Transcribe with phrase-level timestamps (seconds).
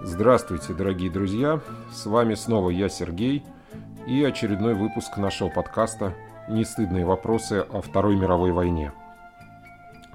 [0.00, 1.60] Здравствуйте, дорогие друзья!
[1.92, 3.42] С вами снова я, Сергей,
[4.06, 6.14] и очередной выпуск нашего подкаста
[6.48, 8.92] «Нестыдные вопросы о Второй мировой войне».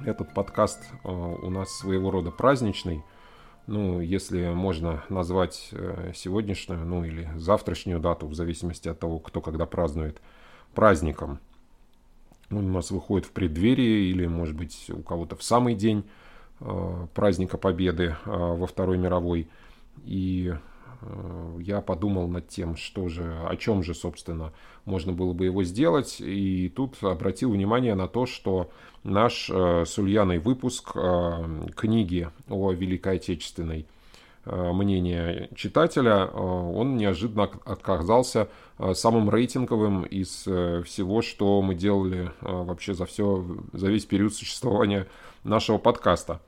[0.05, 3.03] Этот подкаст э, у нас своего рода праздничный,
[3.67, 9.41] ну, если можно назвать э, сегодняшнюю, ну, или завтрашнюю дату, в зависимости от того, кто
[9.41, 10.21] когда празднует,
[10.73, 11.39] праздником.
[12.49, 16.05] Он у нас выходит в преддверии или, может быть, у кого-то в самый день
[16.61, 19.49] э, праздника Победы во Второй мировой–
[20.03, 20.53] и
[21.01, 24.53] э, я подумал над тем, что же, о чем же, собственно,
[24.85, 26.17] можно было бы его сделать.
[26.19, 28.69] И тут обратил внимание на то, что
[29.03, 33.87] наш э, с Ульяной выпуск э, книги о Великой Отечественной
[34.45, 38.49] мнение читателя, он неожиданно оказался
[38.91, 45.07] самым рейтинговым из всего, что мы делали вообще за все, за весь период существования
[45.45, 46.41] нашего подкаста.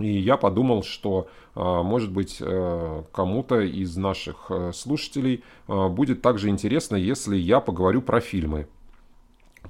[0.00, 6.48] И я подумал, что, а, может быть, э, кому-то из наших э, слушателей будет также
[6.48, 8.66] интересно, если я поговорю про фильмы.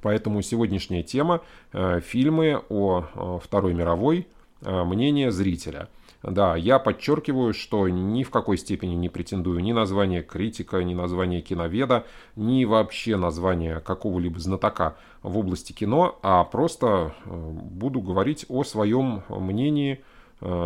[0.01, 1.41] Поэтому сегодняшняя тема
[1.73, 4.27] э,– фильмы о Второй мировой,
[4.61, 5.89] мнение зрителя.
[6.23, 11.41] Да, я подчеркиваю, что ни в какой степени не претендую ни название критика, ни название
[11.41, 19.21] киноведа, ни вообще название какого-либо знатока в области кино, а просто буду говорить о своем
[19.29, 20.14] мнении– Э,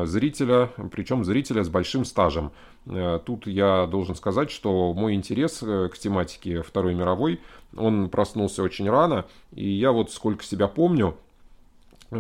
[0.05, 2.51] зрителя, причем зрителя с большим стажем.
[2.85, 7.39] Э, тут я должен сказать, что мой интерес э, к тематике Второй мировой,
[7.75, 11.15] он проснулся очень рано, и я вот сколько себя помню,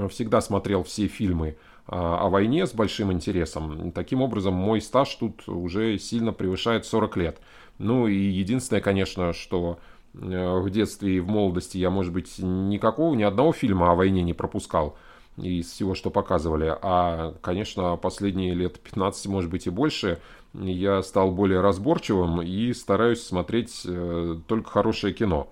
[0.09, 3.91] всегда смотрел все фильмы о войне с большим интересом.
[3.91, 7.39] Таким образом, мой стаж тут уже сильно превышает 40 лет.
[7.79, 9.79] Ну и единственное, конечно, что
[10.13, 14.33] в детстве и в молодости я, может быть, никакого, ни одного фильма о войне не
[14.33, 14.95] пропускал–
[15.41, 16.75] из всего, что показывали.
[16.81, 20.19] А, конечно, последние лет 15, может быть, и больше,
[20.53, 25.47] я стал более разборчивым и стараюсь смотреть э, только хорошее кино.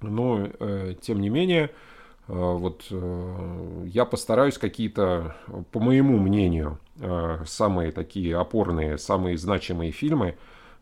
[0.00, 1.70] Но, э, тем не менее,
[2.28, 5.36] э, вот я постараюсь какие-то,
[5.72, 6.78] по моему мнению,
[7.46, 10.36] самые такие опорные, самые значимые фильмы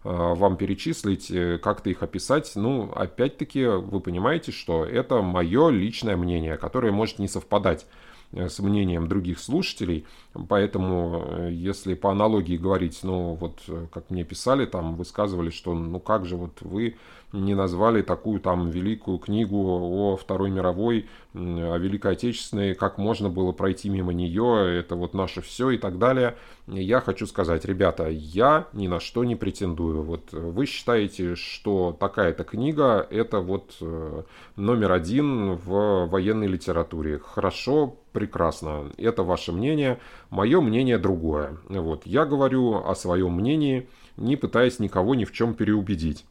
[0.04, 2.52] вам перечислить, э, как-то их описать.
[2.54, 7.86] Ну, опять-таки, вы понимаете, что это мое личное мнение, которое может не совпадать
[8.32, 10.06] э, с мнением других слушателей.
[10.48, 13.62] Поэтому, если по аналогии говорить, ну, вот,
[13.92, 16.96] как мне писали, там, высказывали, что, ну, как же вот вы
[17.32, 23.52] не назвали такую там великую книгу о Второй мировой, о Великой Отечественной, как можно было
[23.52, 26.36] пройти мимо нее, это вот наше все и так далее.
[26.68, 30.02] Я хочу сказать, ребята, я ни на что не претендую.
[30.02, 34.22] Вот вы считаете, что такая-то книга это вот э,
[34.56, 37.20] номер один в военной литературе.
[37.20, 38.90] Хорошо, прекрасно.
[38.96, 40.00] Это ваше мнение.
[40.28, 41.56] Мое мнение другое.
[41.68, 42.04] Вот.
[42.04, 46.24] Я говорю о своем мнении, не пытаясь никого ни в чем переубедить.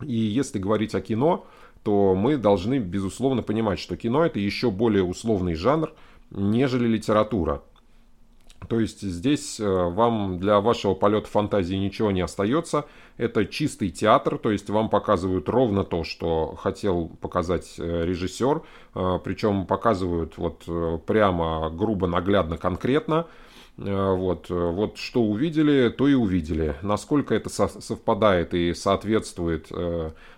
[0.00, 1.44] И если говорить о кино,
[1.82, 5.92] то мы должны, безусловно, понимать, что кино это еще более условный жанр,
[6.30, 7.62] нежели литература.
[8.70, 12.84] То есть здесь э, вам для вашего полета фантазии ничего не остается.
[13.16, 18.62] Это чистый театр, то есть вам показывают ровно то, что хотел показать э, режиссер.
[18.94, 20.62] Э, Причем показывают вот
[21.04, 23.26] прямо, грубо, наглядно, конкретно.
[23.76, 26.76] Вот, вот что увидели, то и увидели.
[26.82, 29.72] Насколько это совпадает и соответствует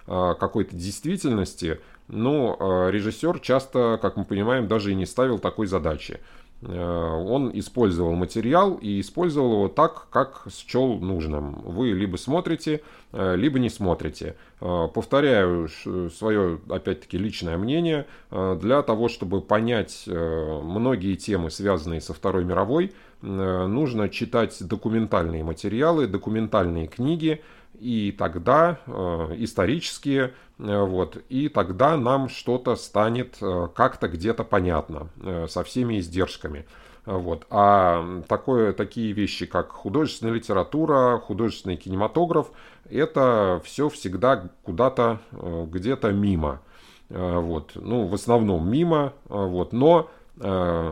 [0.06, 2.56] какой-то действительности, ну,
[2.88, 6.20] режиссер часто, как мы понимаем, даже и не ставил такой задачи.
[6.64, 11.60] Он использовал материал и использовал его так, как счел нужным.
[11.64, 14.36] Вы либо смотрите, либо не смотрите.
[14.60, 15.68] Повторяю
[16.10, 18.06] свое, опять-таки, личное мнение.
[18.30, 26.06] Для того, чтобы понять многие темы, связанные со Второй мировой, Э, нужно читать документальные материалы,
[26.06, 27.42] документальные книги,
[27.78, 28.92] и тогда э,
[29.38, 35.98] исторические, э, вот, и тогда нам что-то станет э, как-то где-то понятно, э, со всеми
[35.98, 36.66] издержками.
[37.04, 37.46] Вот.
[37.50, 42.52] А такое, такие вещи, как художественная литература, художественный кинематограф,
[42.88, 46.60] это все всегда куда-то, э, где-то мимо.
[47.08, 47.72] Э, вот.
[47.74, 49.72] Ну, в основном мимо, вот.
[49.72, 50.10] но
[50.40, 50.90] Э,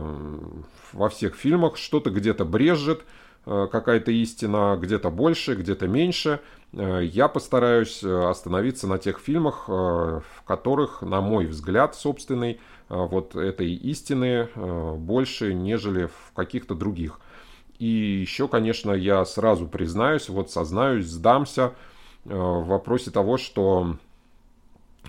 [0.93, 3.03] во всех фильмах что-то где-то брежет,
[3.45, 6.41] э, какая-то истина где-то больше, где-то меньше.
[6.73, 12.59] Э, я постараюсь остановиться на тех фильмах, в которых, на мой взгляд, собственный,
[12.89, 14.49] вот этой истины
[14.97, 17.21] больше, нежели в каких-то других.
[17.79, 21.73] И еще, конечно, я сразу признаюсь, вот сознаюсь, сдамся
[22.25, 23.95] в вопросе того, что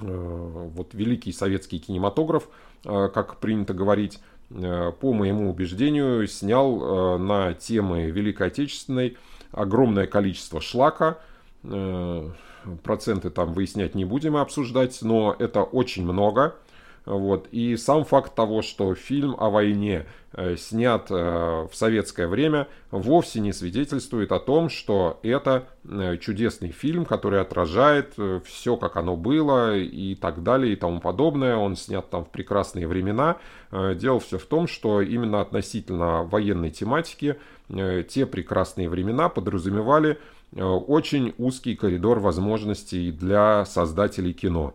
[0.01, 2.49] вот великий советский кинематограф–
[2.85, 4.21] Э, как принято говорить,
[4.51, 9.17] по моему убеждению, снял на темы Великой Отечественной
[9.51, 11.17] огромное количество шлака.
[11.63, 16.55] Проценты там выяснять не будем и обсуждать, но это очень много.
[17.05, 17.49] Вот.
[17.51, 23.41] И сам факт того, что фильм о войне э, снят э, в советское время, вовсе
[23.41, 29.17] не свидетельствует о том, что это э, чудесный фильм, который отражает э, все, как оно
[29.17, 31.57] было и так далее и тому подобное.
[31.57, 33.39] Он снят там в прекрасные времена.
[33.73, 37.37] Э, дело все в том, что именно относительно военной тематики
[37.69, 40.17] э, те прекрасные времена подразумевали э,
[40.55, 44.75] очень узкий коридор возможностей для создателей кино.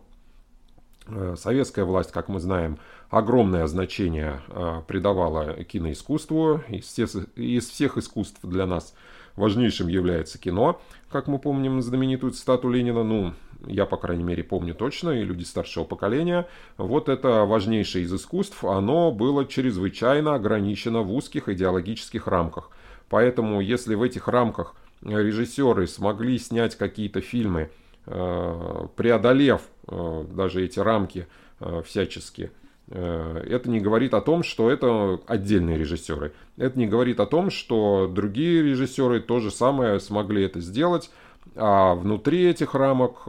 [1.09, 2.79] Э, советская власть, как мы знаем,
[3.09, 6.61] огромное значение э, придавала киноискусству.
[6.69, 8.93] Из всех искусств для нас
[9.35, 10.81] важнейшим является кино.
[11.09, 13.33] Как мы помним знаменитую цитату Ленина, ну,
[13.65, 16.47] я, по крайней мере, помню точно, и люди старшего поколения,
[16.77, 22.71] вот это важнейшее из искусств, оно было чрезвычайно ограничено в узких идеологических рамках.
[23.09, 27.69] Поэтому, если в этих рамках режиссеры смогли снять какие-то фильмы,
[28.09, 31.27] Э, преодолев э, даже эти рамки
[31.59, 32.51] э, всячески,
[32.89, 36.31] это не говорит о том, что это отдельные режиссеры.
[36.55, 41.11] Это не говорит о том, что другие режиссеры то же самое смогли это сделать,
[41.57, 43.23] а внутри этих рамок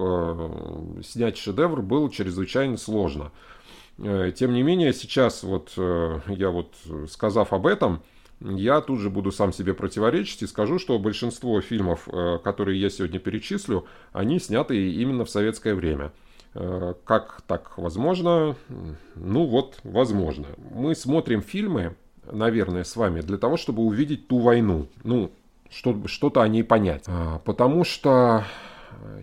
[1.05, 3.33] снять шедевр было чрезвычайно сложно.
[3.97, 6.73] Тем не менее, сейчас вот я вот
[7.11, 8.01] сказав об этом,
[8.41, 12.91] я тут же буду сам себе противоречить и скажу, что большинство фильмов, э, которые я
[12.91, 16.13] сегодня перечислю, они сняты именно в советское время.
[16.55, 18.57] Э, как так возможно?
[19.17, 20.47] Ну вот, возможно.
[20.71, 21.97] Мы смотрим фильмы,
[22.31, 24.87] наверное, с вами для того, чтобы увидеть ту войну.
[25.03, 25.33] Ну,
[25.69, 27.05] что-то о ней понять.
[27.09, 28.45] А, потому что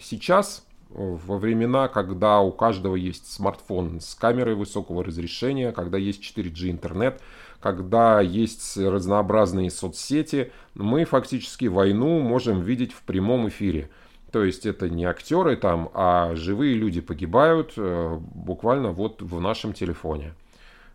[0.02, 6.70] сейчас во времена, когда у каждого есть смартфон с камерой высокого разрешения, когда есть 4G
[6.72, 7.22] интернет,
[7.66, 13.90] когда есть разнообразные соцсети, мы фактически войну можем видеть в прямом эфире.
[14.32, 19.74] То есть это не актеры там, а живые люди погибают э, буквально вот в нашем
[19.74, 20.36] телефоне.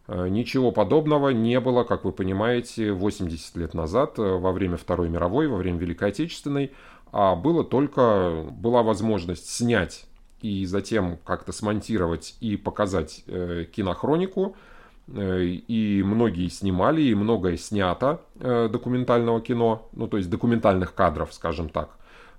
[0.06, 5.08] Э, ничего подобного не было, как вы понимаете, 80 лет назад, э, во время Второй
[5.08, 6.70] мировой, во время Великой Отечественной,
[7.10, 10.06] а было только, была возможность снять
[10.40, 18.68] и затем как-то смонтировать и показать кинохронику– Э, и многие снимали, и многое снято э,
[18.70, 21.90] документального кино, ну то есть документальных кадров, скажем так.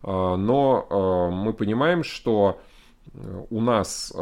[0.03, 2.59] Э, но мы понимаем, что
[3.49, 4.13] у нас,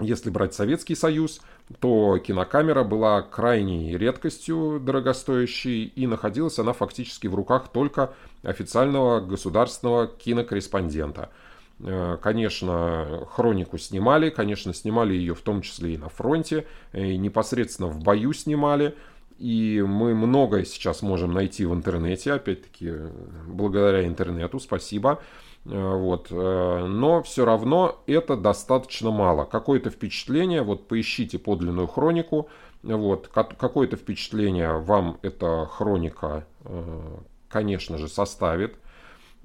[0.00, 1.40] если брать Советский Союз,
[1.78, 8.12] то кинокамера была крайней редкостью дорогостоящей, и находилась она фактически в руках только
[8.42, 11.49] официального государственного кинокорреспондента– Э,
[12.22, 18.02] конечно, хронику снимали, конечно, снимали ее в том числе и на фронте, и непосредственно в
[18.02, 18.94] бою снимали.
[19.38, 22.92] И мы многое сейчас можем найти в интернете, опять-таки,
[23.46, 25.20] благодаря интернету, спасибо.
[25.64, 26.28] Э, вот.
[26.30, 29.44] Э, но все равно это достаточно мало.
[29.44, 32.48] Какое-то впечатление, вот поищите подлинную хронику,
[32.82, 36.46] вот, какое-то впечатление вам эта хроника,
[37.50, 38.76] конечно же, составит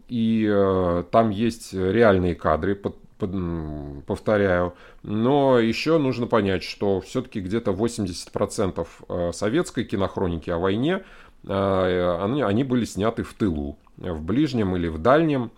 [0.08, 3.32] и э, там есть реальные кадры, под, под,
[4.06, 4.74] повторяю.
[5.04, 11.04] Но еще нужно понять, что все-таки где-то 80% э, советской кинохроники о войне,
[11.48, 15.52] э, они, они были сняты в тылу, в ближнем или в дальнем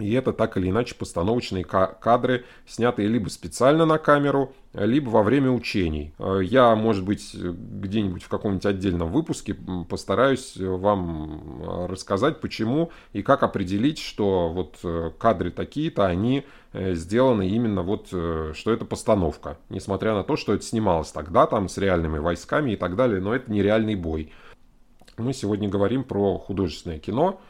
[0.00, 5.50] и это так или иначе постановочные кадры, снятые либо специально на камеру, либо во время
[5.50, 6.14] учений.
[6.18, 9.56] Э, я, может быть, где-нибудь в каком-нибудь отдельном выпуске
[9.88, 17.48] постараюсь вам э, рассказать, почему и как определить, что вот э, кадры такие-то, они сделаны
[17.48, 19.58] именно вот, что это постановка.
[19.70, 23.34] Несмотря на то, что это снималось тогда там с реальными войсками и так далее, но
[23.34, 24.32] это нереальный бой.
[25.18, 27.40] Мы сегодня говорим про художественное кино,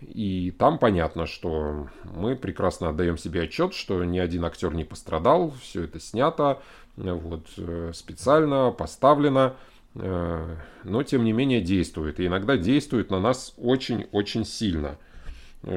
[0.00, 5.52] и там понятно, что мы прекрасно отдаем себе отчет, что ни один актер не пострадал,
[5.60, 6.60] все это снято,
[6.96, 9.56] вот, э, специально поставлено,
[9.94, 12.20] э, но тем не менее действует.
[12.20, 14.98] И иногда действует на нас очень-очень сильно.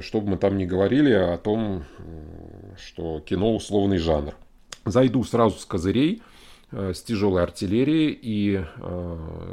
[0.02, 1.84] Чтобы мы там не говорили о том,
[2.78, 4.36] что кино условный жанр.
[4.86, 6.22] Зайду сразу с козырей,
[6.72, 8.64] э, с тяжелой артиллерии и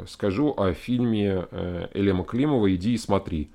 [0.07, 1.47] скажу о фильме
[1.95, 3.49] Элема Климова «Иди и смотри»,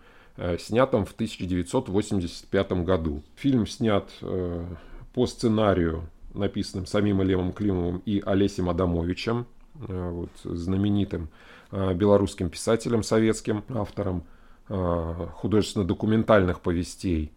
[0.58, 3.22] снятом в 1985 году.
[3.36, 4.64] Фильм снят э,
[5.12, 9.46] по сценарию, написанным самим Левом Климовым и Олесем Адамовичем,
[9.88, 11.28] э, вот, знаменитым
[11.70, 14.22] белорусским писателем, советским автором
[14.68, 17.32] художественно-документальных повестей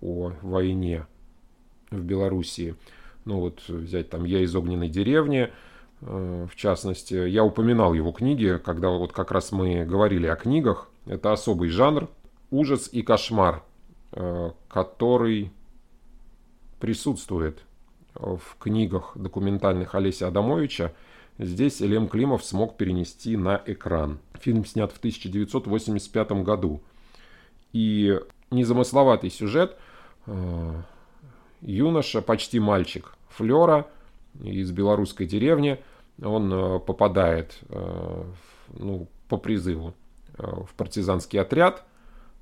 [0.00, 1.06] о войне
[1.90, 2.76] в Белоруссии.
[3.24, 5.50] Ну вот взять там «Я из огненной деревни»,
[6.00, 7.14] в частности.
[7.28, 10.88] Я упоминал его книги, когда вот как раз мы говорили о книгах.
[11.06, 12.08] Это особый жанр,
[12.50, 13.62] ужас и кошмар,
[14.68, 15.50] который
[16.80, 17.62] присутствует
[18.14, 20.92] в книгах документальных Олеся Адамовича.
[21.38, 24.18] Здесь Элем Климов смог перенести на экран.
[24.34, 26.80] Фильм снят в 1985 году.
[27.72, 28.20] И
[28.50, 29.76] незамысловатый сюжет.
[30.26, 30.82] Э,
[31.60, 33.88] юноша, почти мальчик, Флера
[34.42, 35.80] из белорусской деревни.
[36.22, 38.24] Он э, попадает э,
[38.74, 39.94] ну, по призыву
[40.36, 41.84] в партизанский отряд.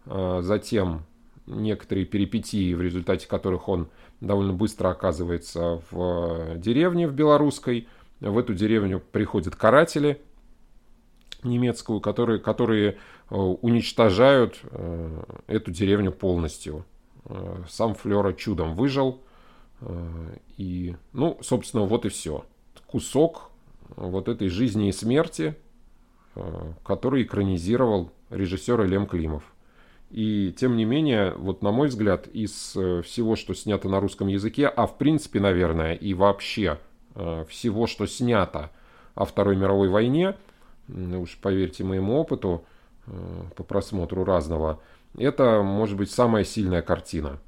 [0.06, 1.04] Затем
[1.46, 3.88] некоторые перипетии, в результате которых он
[4.20, 7.88] довольно быстро оказывается в деревне в белорусской.
[8.20, 10.20] В эту деревню приходят каратели
[11.42, 16.84] немецкую, которые, которые э, уничтожают э, эту деревню полностью.
[17.24, 19.20] Э, сам Флера чудом выжил.
[20.58, 22.44] И, ну, собственно, вот и все.
[22.86, 23.50] Кусок
[23.96, 25.56] вот этой жизни и смерти,
[26.84, 29.44] который экранизировал режиссер Лем Климов.
[30.12, 34.28] И тем не менее, вот на мой взгляд, из э, всего, что снято на русском
[34.28, 36.78] языке, а в принципе, наверное, и вообще
[37.14, 38.70] э, всего, что снято
[39.14, 40.36] о Второй мировой войне,
[40.88, 42.66] уж поверьте моему опыту
[43.06, 43.12] э,
[43.56, 44.80] по просмотру разного,
[45.16, 47.38] это может быть самая сильная картина.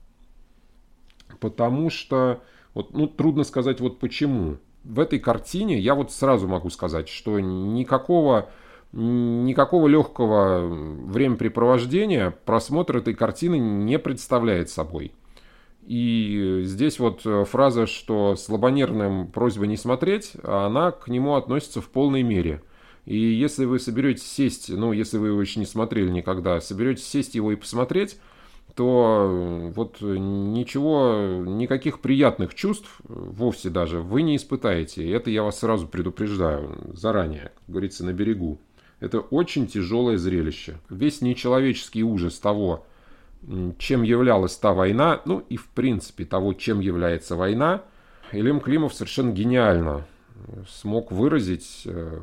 [1.40, 4.56] Потому что, вот, ну, трудно сказать вот почему.
[4.84, 8.48] В этой картине я вот сразу могу сказать, что никакого
[8.94, 15.12] никакого легкого времяпрепровождения просмотр этой картины не представляет собой.
[15.86, 21.90] И здесь вот э, фраза, что слабонервным просьба не смотреть, она к нему относится в
[21.90, 22.62] полной мере.
[23.04, 27.34] И если вы соберетесь сесть, ну, если вы его еще не смотрели никогда, соберетесь сесть
[27.34, 28.18] его и посмотреть,
[28.74, 35.10] то э, вот ничего, никаких приятных чувств вовсе даже вы не испытаете.
[35.10, 38.58] Это я вас сразу предупреждаю заранее, как говорится, на берегу.
[39.04, 40.78] Это очень тяжелое зрелище.
[40.88, 42.86] Весь нечеловеческий ужас того,
[43.76, 47.82] чем являлась та война, ну и в принципе того, чем является война,
[48.32, 50.06] Элим Климов совершенно гениально
[50.66, 52.18] смог выразить э,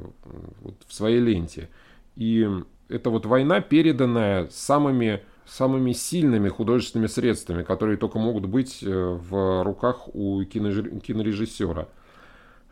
[0.61, 1.69] вот, в своей ленте.
[2.15, 2.49] И
[2.89, 9.63] это вот война, переданная самыми, самыми сильными художественными средствами, которые только могут быть э, в
[9.63, 12.00] руках у кинорежиссера– Э,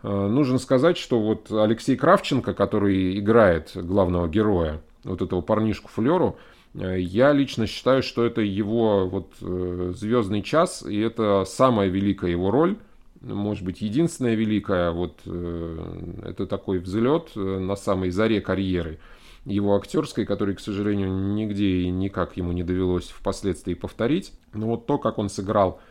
[0.04, 6.38] нужно сказать, что вот Алексей Кравченко, который играет главного героя, вот этого парнишку Флеру,
[6.74, 12.32] э, я лично считаю, что это его вот э, звездный час, и это самая великая
[12.32, 12.78] его роль,
[13.22, 19.00] может быть, единственная великая, вот это такой взлет на самой заре карьеры
[19.44, 24.32] его актерской, который, к сожалению, нигде и никак ему не довелось впоследствии повторить.
[24.54, 25.89] Но вот то, как он сыграл Э,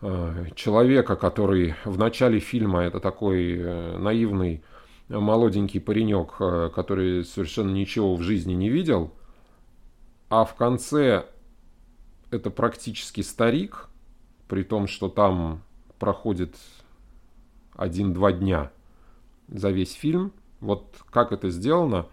[0.00, 4.62] человека, который в начале фильма это такой э, наивный
[5.08, 9.12] молоденький паренек, э, который совершенно ничего в жизни не видел,
[10.30, 11.26] а в конце
[12.30, 13.88] это практически старик,
[14.48, 15.62] при том, что там
[15.98, 16.56] проходит
[17.76, 18.70] один-два дня
[19.48, 20.32] за весь фильм.
[20.60, 22.06] Вот как это сделано,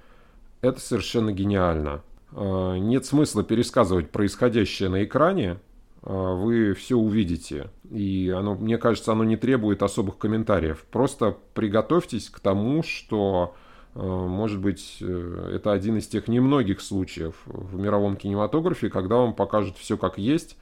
[0.62, 2.03] это совершенно гениально.
[2.32, 5.60] Нет смысла пересказывать происходящее на экране,
[6.08, 7.70] вы все увидите.
[7.92, 10.86] И оно, мне кажется, оно не требует особых комментариев.
[10.90, 13.56] Просто приготовьтесь к тому, что,
[13.94, 19.34] а, может быть, э, это один из тех немногих случаев в мировом кинематографе, когда вам
[19.34, 20.58] покажут все как есть,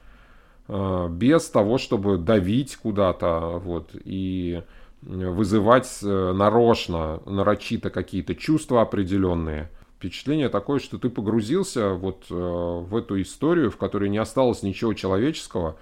[0.66, 4.62] а, без того, чтобы давить куда-то, вот, и
[5.02, 12.94] вызывать э, нарочно, нарочито какие-то чувства определенные впечатление такое, что ты погрузился вот э, в
[12.94, 15.76] эту историю, в которой не осталось ничего человеческого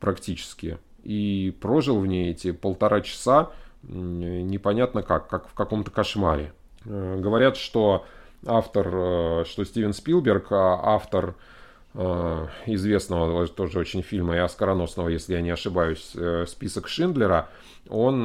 [0.00, 3.50] практически, и прожил в ней эти полтора часа
[3.82, 6.52] непонятно как, как в каком-то кошмаре.
[6.84, 8.04] Э, говорят, что
[8.44, 11.34] автор, э, что Стивен Спилберг, а автор
[12.66, 16.14] известного тоже очень фильма и оскароносного, если я не ошибаюсь,
[16.46, 17.48] список Шиндлера,
[17.88, 18.24] он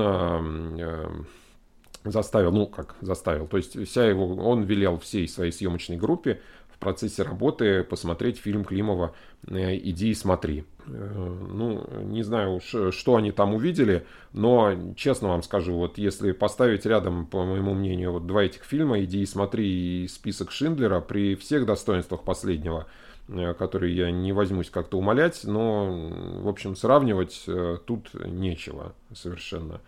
[2.06, 6.40] заставил, ну как заставил, то есть вся его, он велел всей своей съемочной группе
[6.76, 9.16] в процессе работы посмотреть фильм Климова
[9.48, 10.66] э, «Иди и смотри».
[10.88, 16.34] Э, ну, не знаю уж, что они там увидели, но честно вам скажу, вот если
[16.34, 21.00] поставить рядом, по моему мнению, вот два этих фильма «Иди и смотри» и «Список Шиндлера»
[21.00, 22.88] при всех достоинствах последнего,
[23.30, 27.46] э, которые я не возьмусь как-то умолять, но, в общем, сравнивать
[27.86, 29.80] тут нечего совершенно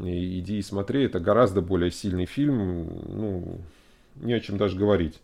[0.00, 3.60] иди и смотри, это гораздо более сильный фильм, ну,
[4.16, 5.20] не о чем даже говорить.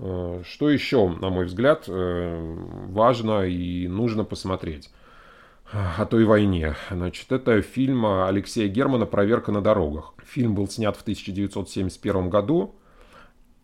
[0.00, 2.56] Э, что еще, на мой взгляд, э,
[2.88, 4.90] важно и нужно посмотреть?
[5.72, 6.74] о той войне.
[6.90, 10.14] Значит, это фильм Алексея Германа «Проверка на дорогах».
[10.26, 12.74] Фильм был снят в 1971 году.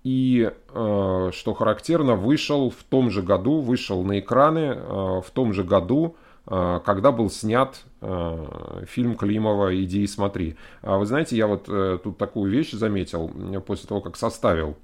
[0.05, 4.77] И, э, что характерно, вышел в том же году, вышел на экраны
[5.21, 6.15] в том же году,
[6.47, 7.77] когда был снят
[8.87, 10.57] фильм Климова «Иди и смотри».
[10.81, 13.31] А вы знаете, я вот тут такую вещь заметил
[13.67, 14.77] после того, как составил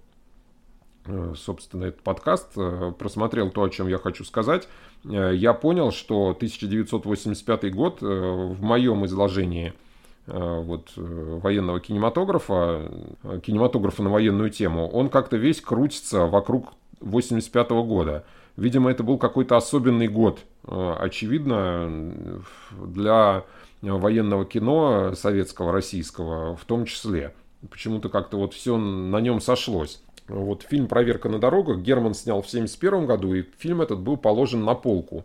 [1.36, 2.54] собственно, этот подкаст,
[2.98, 4.68] просмотрел то, о чем я хочу сказать,
[5.04, 9.72] я понял, что 1985 год в моем изложении–
[10.26, 12.88] Э, вот, э, военного кинематографа,
[13.24, 18.24] э, кинематографа на военную тему, он как-то весь крутится вокруг 85 -го года.
[18.56, 22.22] Видимо, это был какой-то особенный год, очевидно,
[22.70, 23.44] для
[23.80, 27.34] военного кино советского, российского в том числе.
[27.70, 30.02] Почему-то как-то вот все на нем сошлось.
[30.28, 34.64] Вот фильм «Проверка на дорогах» Герман снял в 1971 году, и фильм этот был положен
[34.64, 35.24] на полку.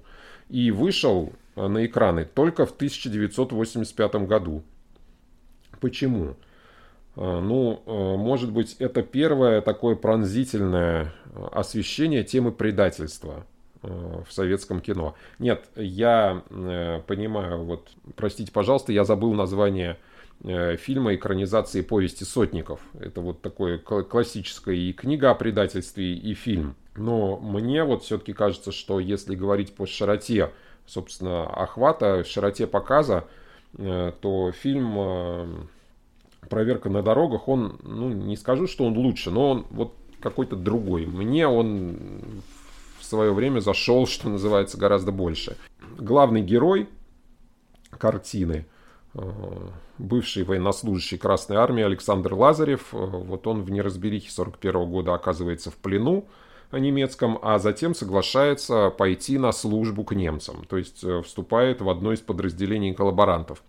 [0.49, 4.63] И вышел на экраны только в 1985 году.
[5.81, 6.35] Почему?
[7.17, 11.13] А, ну, а, может быть, это первое такое пронзительное
[11.51, 13.45] освещение темы предательства
[13.83, 15.15] в советском кино.
[15.37, 19.97] Нет, я э, понимаю, вот, простите, пожалуйста, я забыл название
[20.43, 22.81] э, фильма экранизации повести сотников.
[22.99, 26.75] Это вот такое классическое и книга о предательстве, и фильм.
[26.95, 30.51] Но мне вот все-таки кажется, что если говорить по широте,
[30.87, 33.25] собственно, охвата, широте показа,
[33.77, 35.47] Э, то фильм э,
[36.49, 41.05] «Проверка на дорогах», он, ну, не скажу, что он лучше, но он вот какой-то другой.
[41.05, 41.97] Мне он
[42.99, 45.57] в свое время зашел, что называется, гораздо больше.
[45.97, 46.89] Главный герой
[47.97, 48.65] картины,
[49.13, 49.19] э,
[49.97, 56.27] бывший военнослужащий Красной Армии Александр Лазарев, вот он в неразберихе 41 года оказывается в плену,
[56.71, 62.11] немецком, а затем соглашается пойти на службу к немцам, то есть э, вступает в одно
[62.11, 63.63] из подразделений коллаборантов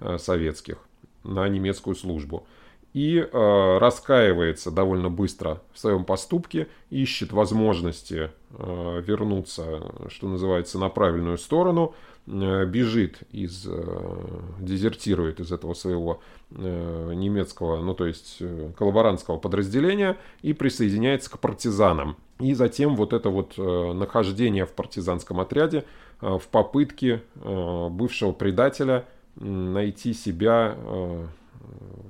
[0.00, 0.78] э, советских
[1.26, 2.46] на немецкую службу.
[2.92, 10.88] И э, раскаивается довольно быстро в своем поступке, ищет возможности э, вернуться, что называется, на
[10.88, 11.94] правильную сторону,
[12.26, 14.26] э, бежит из, э,
[14.60, 16.20] дезертирует из этого своего
[16.52, 22.16] э, немецкого, ну то есть э, коллаборантского подразделения и присоединяется к партизанам.
[22.40, 25.84] И затем вот это вот э, нахождение в партизанском отряде
[26.22, 30.76] э, в попытке э, бывшего предателя найти себя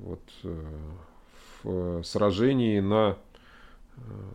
[0.03, 0.21] вот,
[1.63, 3.17] в сражении на,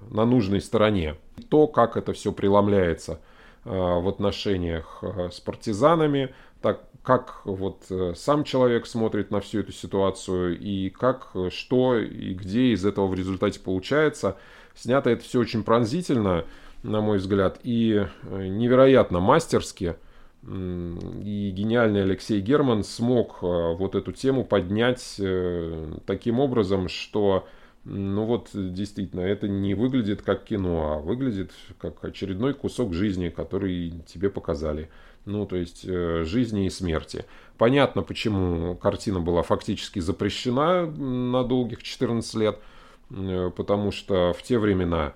[0.09, 1.15] на нужной стороне.
[1.49, 3.19] То, как это все преломляется
[3.63, 7.83] в отношениях с партизанами, так как вот
[8.15, 13.13] сам человек смотрит на всю эту ситуацию и как, что и где из этого в
[13.13, 14.37] результате получается–
[14.75, 16.45] Снято это все очень пронзительно,
[16.83, 19.95] на мой взгляд, и э, невероятно мастерски.
[20.43, 27.47] И гениальный Алексей Герман смог э, вот эту тему поднять э, таким образом, что
[27.83, 34.01] ну вот действительно это не выглядит как кино, а выглядит как очередной кусок жизни, который
[34.07, 34.89] тебе показали.
[35.25, 37.25] Ну, то есть жизни и смерти.
[37.59, 42.57] Понятно, почему картина была фактически запрещена на долгих 14 лет–
[43.11, 45.11] Э, потому что в те времена э,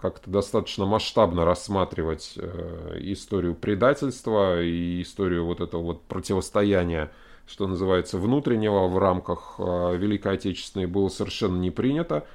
[0.00, 7.10] как-то достаточно масштабно рассматривать э, историю предательства и историю вот этого вот противостояния,
[7.46, 12.26] что называется, внутреннего в рамках Великой Отечественной было совершенно не принято.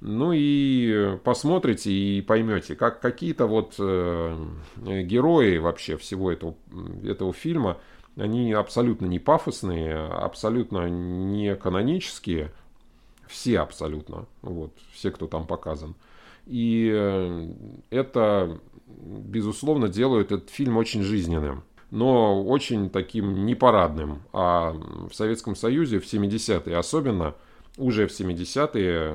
[0.00, 6.54] Ну и посмотрите и поймете, как какие-то вот герои вообще всего этого,
[7.04, 7.78] этого фильма,
[8.16, 12.52] они абсолютно не пафосные, абсолютно не канонические,
[13.26, 14.26] все абсолютно.
[14.42, 15.94] Вот, все, кто там показан.
[16.46, 17.52] И э,
[17.90, 24.22] это, безусловно, делает этот фильм очень жизненным но очень таким непарадным.
[24.32, 27.34] А в Советском Союзе в 70-е особенно,
[27.76, 29.14] уже в 70-е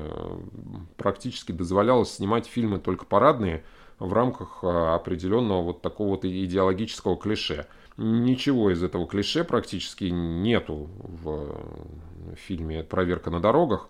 [0.96, 3.64] практически дозволялось снимать фильмы только парадные
[3.98, 7.66] в рамках э, определенного вот такого вот идеологического клише.
[7.96, 11.56] Ничего из этого клише практически нету в
[12.36, 13.88] фильме «Проверка на дорогах».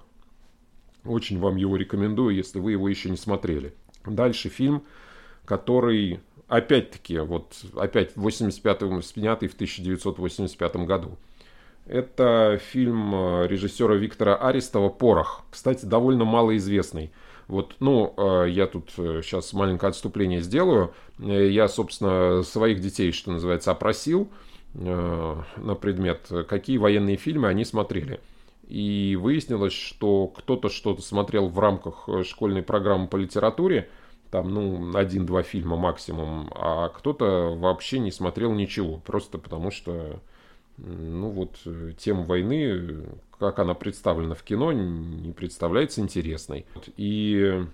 [1.05, 3.75] Очень вам его рекомендую, если вы его еще не смотрели.
[4.05, 4.85] Дальше фильм,
[5.45, 11.17] который опять-таки, вот опять 85-м, снятый в 1985 году.
[11.87, 15.45] Это фильм э, режиссера Виктора Арестова «Порох».
[15.51, 17.11] Кстати, довольно малоизвестный.
[17.49, 20.95] Вот, ну, э, я тут сейчас э, маленькое отступление сделаю.
[21.19, 24.31] Я, собственно, своих детей, что называется, опросил
[24.75, 28.21] на предмет, какие военные фильмы они смотрели
[28.73, 33.91] и выяснилось, что кто-то что-то смотрел в рамках э, школьной программы по литературе,
[34.31, 40.21] там, ну, один-два фильма максимум, а кто-то вообще не смотрел ничего, просто потому что,
[40.79, 41.59] ну, вот,
[41.99, 43.05] тема войны,
[43.39, 46.65] как она представлена в кино, не представляется интересной.
[46.97, 47.67] И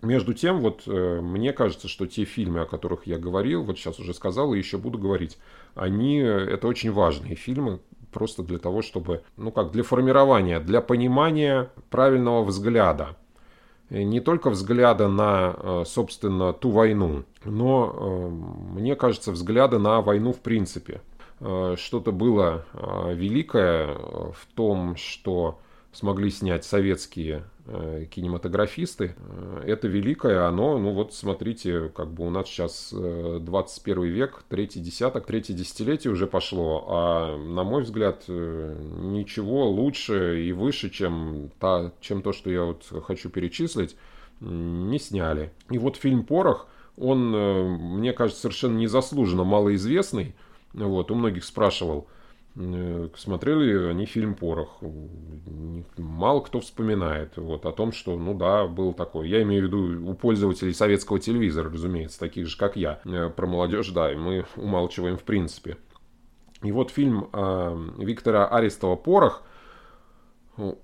[0.00, 3.98] между тем, вот э, мне кажется, что те фильмы, о которых я говорил, вот сейчас
[3.98, 5.38] уже сказал и еще буду говорить,
[5.74, 7.80] они, это очень важные фильмы,
[8.16, 13.08] просто для того, чтобы, ну как, для формирования, для понимания правильного взгляда.
[13.90, 18.28] Не только взгляда на, э, собственно, ту войну, но, э,
[18.80, 21.02] мне кажется, взгляда на войну в принципе.
[21.38, 22.64] Что-то было
[23.12, 25.58] великое в том, что
[25.96, 29.16] смогли снять советские Э, кинематографисты.
[29.18, 34.44] Э, это великое, оно, ну вот смотрите, как бы у нас сейчас 21 э, век,
[34.48, 41.50] третий десяток, третье десятилетие уже пошло, а на мой взгляд ничего лучше и выше, чем,
[41.58, 43.96] та, чем то, что я вот хочу перечислить,
[44.38, 45.50] не сняли.
[45.68, 47.30] И вот фильм «Порох», он,
[47.98, 50.36] мне кажется, совершенно незаслуженно малоизвестный.
[50.72, 52.06] Вот, у многих спрашивал–
[53.16, 54.80] смотрели они фильм «Порох».
[55.98, 59.28] Мало кто вспоминает вот, о том, что, ну да, был такой.
[59.28, 63.00] Я имею в виду у пользователей советского телевизора, разумеется, таких же, как я.
[63.04, 65.76] Э, про молодежь, да, и мы умалчиваем в принципе.
[66.62, 69.42] И вот фильм э, Виктора Арестова «Порох»,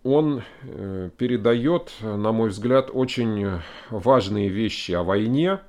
[0.02, 5.60] он э, передает, на мой взгляд, очень важные вещи о войне,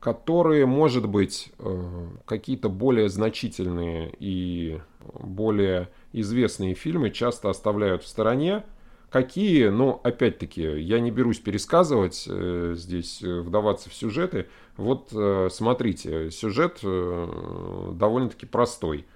[0.00, 4.80] которые, может быть, э, какие-то более значительные и
[5.12, 8.64] более известные фильмы часто оставляют в стороне.
[9.10, 14.46] Какие, ну, опять-таки, я не берусь пересказывать э, здесь, э, вдаваться в сюжеты.
[14.76, 15.08] Вот
[15.52, 19.06] смотрите, сюжет довольно-таки простой.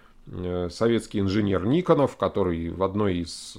[0.71, 3.57] Советский инженер Никонов, который в одной из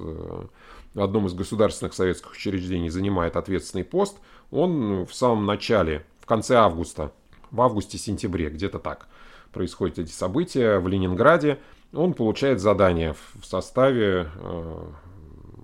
[0.93, 4.17] одном из государственных советских учреждений занимает ответственный пост,
[4.51, 7.11] он в самом начале в конце августа,
[7.51, 9.09] в августе-сентябре, где-то так,
[9.51, 11.59] происходят эти события в Ленинграде.
[11.91, 14.85] Он получает задание в составе э,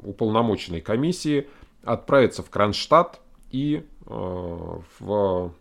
[0.03, 1.47] уполномоченной комиссии
[1.81, 4.09] отправиться в Кронштадт и э,
[4.99, 5.53] в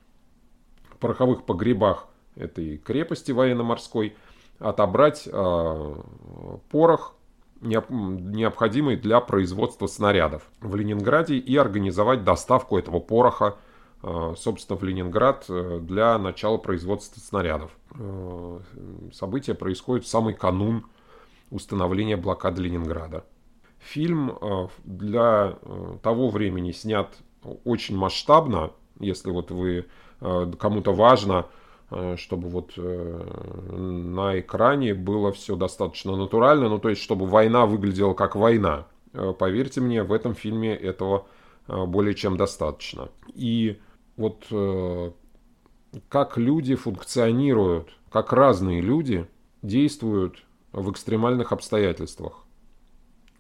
[0.99, 4.17] пороховых погребах этой крепости военно-морской
[4.59, 5.95] отобрать э,
[6.71, 7.15] порох,
[7.61, 13.59] необходимый для производства снарядов в Ленинграде и организовать доставку этого пороха
[14.03, 17.71] собственно, в Ленинград э, для начала производства снарядов.
[17.99, 18.61] Э,
[19.13, 20.87] событие происходит в самый канун
[21.51, 23.25] установления блокады Ленинграда.
[23.79, 24.39] Фильм
[24.85, 25.57] для
[26.03, 27.17] того времени снят
[27.65, 29.87] очень масштабно, если вот вы
[30.21, 31.47] кому-то важно,
[32.17, 38.35] чтобы вот на экране было все достаточно натурально, ну то есть чтобы война выглядела как
[38.37, 38.87] война.
[39.39, 41.27] Поверьте мне, в этом фильме этого
[41.67, 43.09] более чем достаточно.
[43.35, 43.79] И
[44.19, 45.11] вот э,
[46.11, 49.27] как люди функционируют, как разные люди
[49.63, 52.45] действуют в экстремальных обстоятельствах.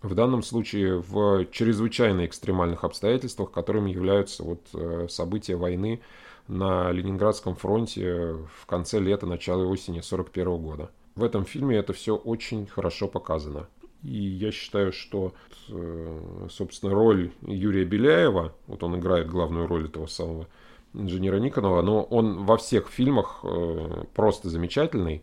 [0.00, 6.00] В данном случае в чрезвычайно экстремальных обстоятельствах, которыми являются вот э, события войны
[6.46, 10.90] на Ленинградском фронте в конце лета, начало осени 1941 года.
[11.16, 13.66] В этом фильме это все очень хорошо показано.
[14.04, 15.32] И я считаю, что,
[15.68, 20.46] э, собственно, роль Юрия Беляева, вот он играет главную роль этого самого
[20.94, 25.22] инженера Никонова, но он во всех фильмах э, просто замечательный,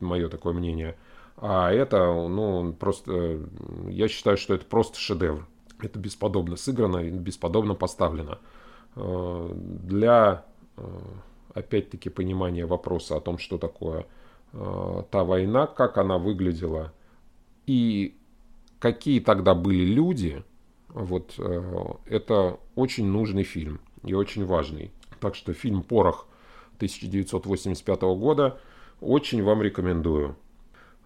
[0.00, 0.96] мое такое мнение.
[1.36, 3.40] А это, ну, просто,
[3.88, 5.46] я считаю, что это просто шедевр.
[5.80, 8.38] Это бесподобно сыграно, бесподобно поставлено.
[8.96, 10.44] Э, для,
[10.76, 10.82] э,
[11.52, 14.06] опять-таки, понимания вопроса о том, что такое
[15.10, 16.92] та война, как она выглядела
[17.66, 18.16] и
[18.78, 20.44] какие тогда были люди,
[20.90, 21.36] вот
[22.06, 24.90] это очень нужный фильм и очень важный.
[25.20, 26.26] Так что фильм «Порох»
[26.76, 28.58] 1985 года
[29.00, 30.36] очень вам рекомендую.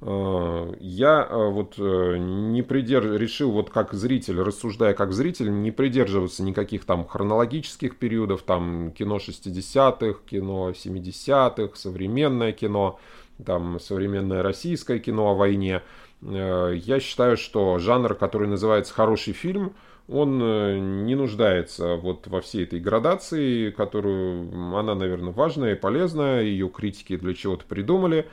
[0.01, 3.19] А, я а, вот э, не придерж...
[3.19, 9.17] решил вот как зритель, рассуждая как зритель, не придерживаться никаких там хронологических периодов, там кино
[9.17, 12.99] 60-х, кино 70-х, современное кино,
[13.45, 15.83] там современное российское кино о войне.
[16.23, 19.75] Э, я считаю, что жанр, который называется хороший фильм–
[20.09, 26.43] он э, не нуждается вот во всей этой градации, которую она, наверное, важная и полезная,
[26.43, 28.27] ее критики для чего-то придумали.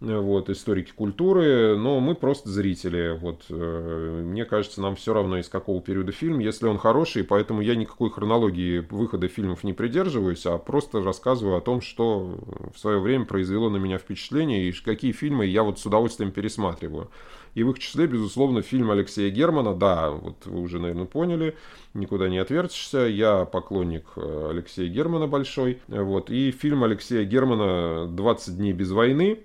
[0.00, 3.16] вот, историки культуры, но мы просто зрители.
[3.18, 7.62] Вот, э, мне кажется, нам все равно из какого периода фильм, если он хороший, поэтому
[7.62, 12.38] я никакой хронологии выхода фильмов не придерживаюсь, а просто рассказываю о том, что
[12.74, 17.08] в свое время произвело на меня впечатление и какие фильмы я вот с удовольствием пересматриваю.
[17.54, 19.74] И в их числе, безусловно, фильм Алексея Германа.
[19.74, 21.56] Да, вот вы уже, наверное, поняли,
[21.92, 23.00] никуда не отвертишься.
[23.00, 25.80] Я поклонник э, Алексея Германа большой.
[25.88, 26.30] Вот.
[26.30, 29.40] И фильм Алексея Германа «20 дней без войны»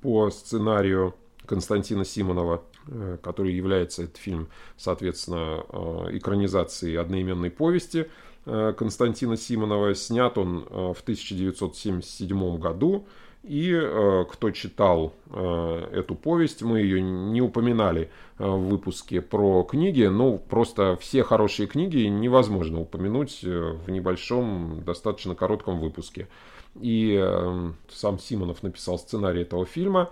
[0.00, 1.14] по сценарию
[1.44, 8.08] Константина Симонова, э, который является этот фильм, соответственно, э, экранизацией одноименной повести
[8.46, 9.94] Константина Симонова.
[9.94, 13.06] Снят он в 1977 году.
[13.42, 19.62] И э, кто читал э, эту повесть, мы ее не упоминали э, в выпуске про
[19.62, 26.28] книги, но просто все хорошие книги невозможно упомянуть э, в небольшом, достаточно коротком выпуске.
[26.78, 30.10] И э, сам Симонов написал сценарий этого фильма.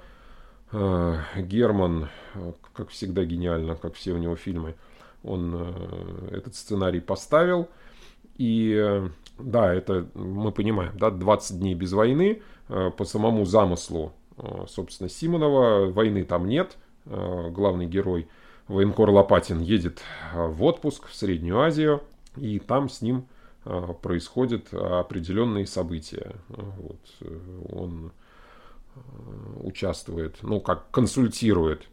[0.72, 4.74] Э, Герман, э, как всегда гениально, как все у него фильмы,
[5.22, 7.68] он э, этот сценарий поставил.
[8.38, 14.12] И э, да, это мы понимаем, да, 20 дней без войны– Э, по самому замыслу,
[14.36, 15.90] э, собственно, Симонова.
[15.90, 16.76] Войны там нет.
[17.06, 18.28] Главный герой
[18.66, 20.02] военкор Лопатин едет
[20.34, 22.02] в отпуск в Среднюю Азию,
[22.36, 23.26] и там с ним
[24.02, 26.34] происходят определенные события.
[26.48, 26.98] Вот.
[27.72, 28.12] Он
[29.62, 31.88] участвует, ну, как консультирует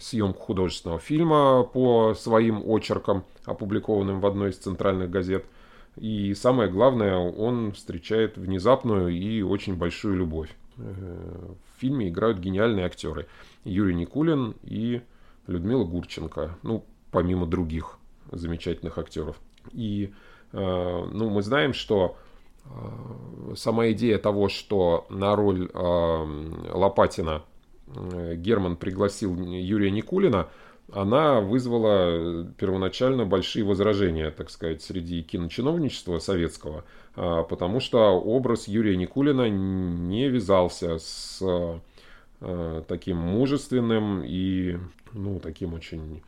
[0.00, 5.44] съемку художественного фильма по своим очеркам, опубликованным в одной из центральных газет–
[5.96, 10.54] и самое главное, он встречает внезапную и очень большую любовь.
[10.76, 13.26] Э, в фильме играют гениальные актеры.
[13.64, 15.02] Юрий Никулин и
[15.46, 16.58] Людмила Гурченко.
[16.62, 17.98] Ну, помимо других
[18.32, 19.40] замечательных актеров.
[19.70, 20.12] И
[20.52, 22.16] э, ну, мы знаем, что
[22.64, 27.44] э, сама идея того, что на роль Лопатина
[27.86, 30.48] Герман пригласил Юрия Никулина–
[30.92, 36.84] она вызвала первоначально большие возражения, так сказать, среди киночиновничества советского,
[37.16, 44.78] а, потому что образ Юрия Никулина не вязался с а, таким мужественным и,
[45.14, 46.22] ну, таким очень,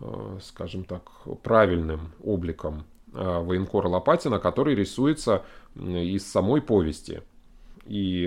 [0.00, 1.02] а, скажем так,
[1.42, 5.44] правильным обликом военкора Лопатина, который рисуется
[5.74, 7.22] из самой повести.
[7.84, 8.22] И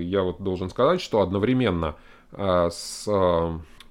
[0.00, 1.96] я вот должен сказать, что одновременно
[2.36, 3.08] с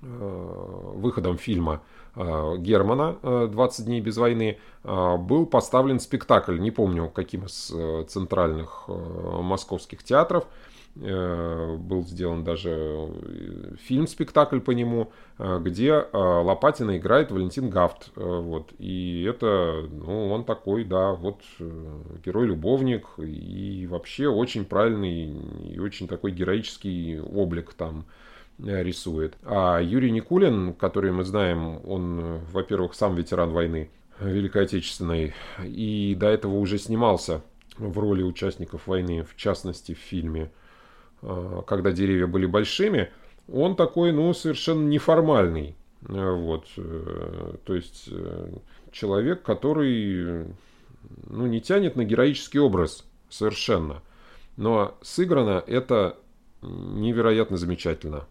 [0.04, 1.82] Э, выходом фильма
[2.16, 7.74] э, Германа «20 дней без войны» э, был поставлен спектакль, не помню каким из
[8.08, 10.46] центральных московских театров,
[10.96, 13.12] был сделан даже
[13.84, 18.10] фильм-спектакль по нему, где Лопатина играет Валентин Гафт.
[18.16, 18.74] Вот.
[18.80, 21.42] И это, ну, он такой, да, вот
[22.26, 25.38] герой-любовник и вообще очень правильный
[25.70, 28.27] и очень такой героический облик там Э,
[28.60, 29.36] рисует.
[29.44, 33.90] А Юрий Никулин, который мы знаем, он, во-первых, сам ветеран войны
[34.20, 37.42] Великой Отечественной, и до этого уже снимался
[37.78, 40.52] в роли участников войны, в частности в фильме
[41.22, 43.12] э, «Когда деревья были большими»,
[43.52, 45.76] он такой, ну, совершенно неформальный.
[46.10, 46.66] Э, вот,
[47.64, 48.10] то есть
[48.92, 50.46] человек, который
[51.28, 54.02] ну, не тянет на героический образ совершенно.
[54.56, 56.18] Но сыграно это
[56.64, 58.26] невероятно замечательно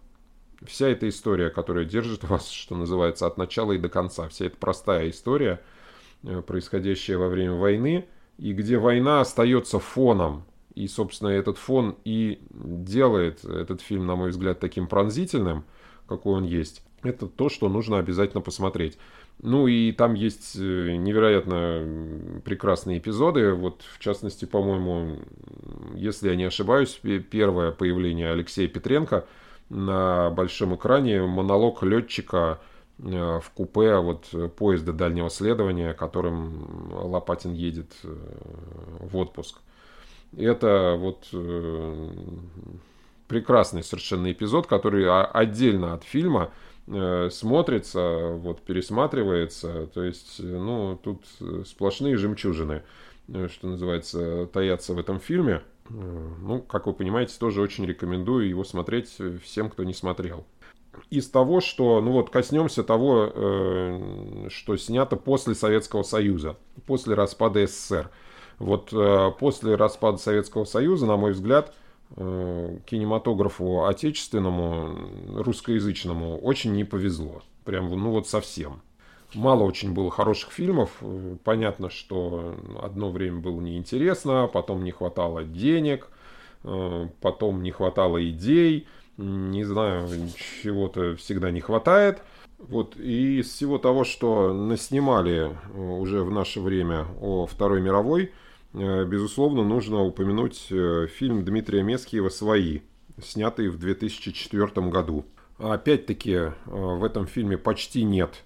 [0.64, 4.56] вся эта история, которая держит вас, что называется, от начала и до конца, вся эта
[4.56, 5.60] простая история,
[6.22, 8.06] э, происходящая во время войны,
[8.38, 14.30] и где война остается фоном, и, собственно, этот фон и делает этот фильм, на мой
[14.30, 15.64] взгляд, таким пронзительным,
[16.06, 16.82] какой он есть.
[17.02, 18.98] Это то, что нужно обязательно посмотреть.
[19.40, 23.52] Ну и там есть э, невероятно прекрасные эпизоды.
[23.52, 25.20] Вот, в частности, по-моему,
[25.94, 29.26] если я не ошибаюсь, первое появление Алексея Петренко–
[29.68, 32.60] на большом экране монолог летчика
[32.98, 34.26] э, в купе вот
[34.56, 38.14] поезда дальнего следования, которым Лопатин едет э,
[39.00, 39.58] в отпуск.
[40.36, 42.10] Это вот э,
[43.28, 46.50] прекрасный совершенно эпизод, который отдельно от фильма
[47.30, 49.88] смотрится, вот пересматривается.
[49.88, 51.24] То есть, ну, тут
[51.66, 52.84] сплошные жемчужины,
[53.48, 55.62] что называется, таятся в этом фильме.
[55.90, 60.44] Ну, как вы понимаете, тоже очень рекомендую его смотреть всем, кто не смотрел.
[61.10, 67.66] Из того, что, ну вот, коснемся того, э, что снято после Советского Союза, после распада
[67.66, 68.10] СССР.
[68.58, 71.74] Вот э, после распада Советского Союза, на мой взгляд,
[72.16, 74.96] э, кинематографу отечественному,
[75.36, 77.42] русскоязычному очень не повезло.
[77.64, 78.80] Прям, ну вот совсем
[79.36, 80.90] мало очень было хороших фильмов.
[81.44, 86.08] Понятно, что одно время было неинтересно, потом не хватало денег,
[86.62, 90.08] потом не хватало идей, не знаю,
[90.62, 92.22] чего-то всегда не хватает.
[92.58, 98.32] Вот, и из всего того, что наснимали уже в наше время о Второй мировой,
[98.72, 100.72] безусловно, нужно упомянуть
[101.10, 102.80] фильм Дмитрия Мескиева «Свои»,
[103.22, 105.24] снятый в 2004 году.
[105.58, 108.42] Опять-таки, в этом фильме почти нет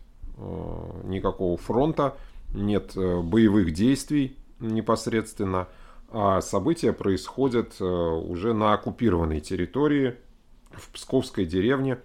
[1.05, 2.17] никакого фронта,
[2.55, 5.69] нет боевых действий непосредственно,
[6.09, 10.17] а события происходят уже на оккупированной территории,
[10.73, 11.99] в Псковской деревне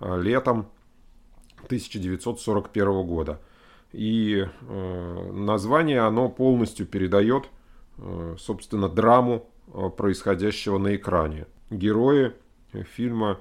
[0.00, 0.68] э, летом
[1.64, 3.40] 1941 года.
[3.92, 7.48] И э, название оно полностью передает,
[7.98, 9.48] э, собственно, драму
[9.98, 11.46] происходящего на экране.
[11.68, 12.32] Герои
[12.72, 13.38] фильма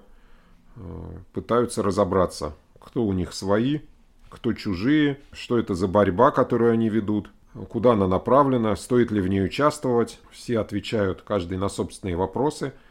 [1.31, 3.79] пытаются разобраться, кто у них свои,
[4.29, 7.29] кто чужие, что это за борьба, которую они ведут,
[7.69, 10.19] куда она направлена, стоит ли в ней участвовать.
[10.31, 12.73] Все отвечают каждый на собственные вопросы–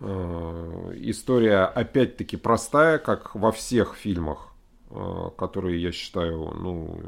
[0.00, 4.48] Э, история опять-таки простая, как во всех фильмах,
[4.90, 6.98] э, которые я считаю ну,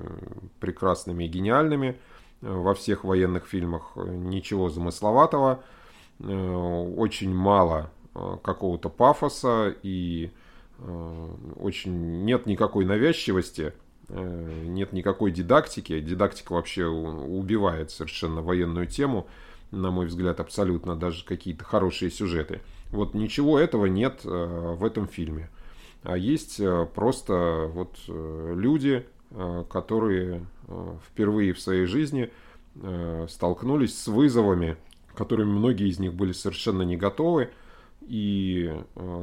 [0.60, 1.98] прекрасными и гениальными.
[2.42, 5.62] Э, во всех военных фильмах ничего замысловатого,
[6.20, 10.30] очень мало какого-то пафоса и
[11.56, 13.72] очень нет никакой навязчивости,
[14.08, 16.00] нет никакой дидактики.
[16.00, 19.26] Дидактика вообще убивает совершенно военную тему,
[19.70, 22.60] на мой взгляд, абсолютно даже какие-то хорошие сюжеты.
[22.90, 24.28] Вот ничего этого нет э,
[24.78, 25.48] в этом фильме.
[26.02, 29.06] А есть э, просто вот э, люди,
[29.70, 30.44] которые
[31.06, 32.30] впервые в своей жизни
[33.30, 34.76] столкнулись с вызовами,
[35.14, 37.48] которыми многие из них были совершенно не готовы,
[38.08, 38.74] и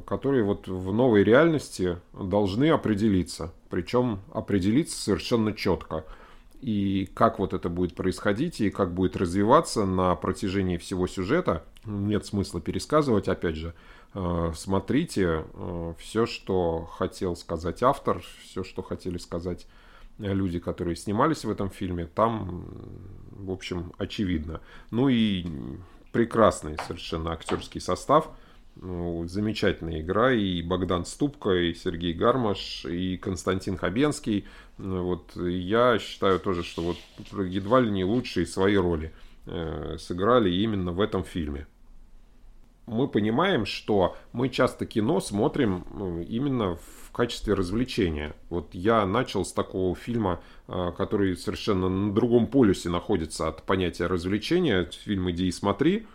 [0.06, 3.54] которые вот в новой реальности должны определиться.
[3.70, 6.06] Причем определиться совершенно четко.
[6.62, 12.26] И как вот это будет происходить, и как будет развиваться на протяжении всего сюжета, нет
[12.26, 13.74] смысла пересказывать, опять же.
[14.14, 19.68] Э, смотрите э, все, что хотел сказать автор, все, что хотели сказать
[20.18, 22.66] люди, которые снимались в этом фильме, там,
[23.32, 24.60] в общем, очевидно.
[24.92, 25.46] Ну и
[26.12, 28.30] прекрасный совершенно актерский состав,
[28.82, 34.46] ну, замечательная игра, и Богдан Ступка, и Сергей Гармаш, и Константин Хабенский.
[34.78, 36.98] Вот я считаю тоже, что вот
[37.46, 39.12] едва ли не лучшие свои роли
[39.46, 41.68] э, сыграли именно в этом фильме
[42.90, 48.36] мы понимаем, что мы часто кино смотрим ну, именно в качестве развлечения.
[48.50, 54.08] Вот я начал с такого фильма, а, который совершенно на другом полюсе находится от понятия
[54.08, 54.90] развлечения.
[55.06, 56.08] Фильм «Иди и смотри».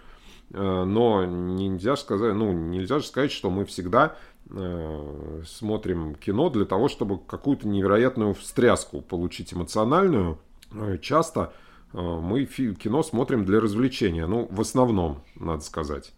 [0.50, 4.16] Но нельзя сказать, ну, нельзя же сказать, что мы всегда
[4.50, 10.38] а, смотрим кино для того, чтобы какую-то невероятную встряску получить эмоциональную.
[11.00, 11.52] Часто
[11.92, 14.26] мы кино смотрим для развлечения.
[14.26, 16.12] Ну, в основном, надо сказать.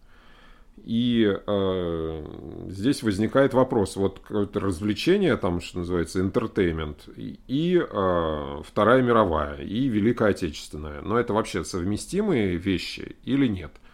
[0.85, 2.27] И э,
[2.69, 9.63] здесь возникает вопрос, вот какое-то развлечение, там, что называется, entertainment, и, и э, Вторая мировая,
[9.63, 11.01] и Великая Отечественная.
[11.01, 13.73] Но это вообще совместимые вещи или нет?
[13.75, 13.86] Э,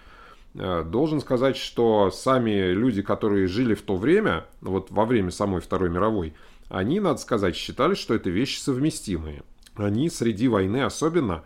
[0.55, 5.89] должен сказать, что сами люди, которые жили в то время, вот во время самой Второй
[5.89, 6.35] мировой,
[6.69, 9.43] они, надо сказать, считали, что это вещи совместимые.
[9.75, 11.45] Они среди войны особенно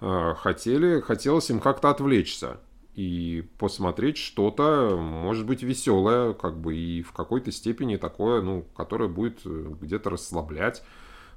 [0.00, 2.58] э, хотели, хотелось им как-то отвлечься
[2.94, 9.08] и посмотреть что-то, может быть, веселое, как бы и в какой-то степени такое, ну, которое
[9.08, 10.84] будет э, где-то расслаблять, э,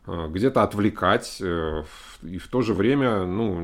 [0.06, 1.84] где-то отвлекать, э,
[2.24, 3.60] и в то же время, ну,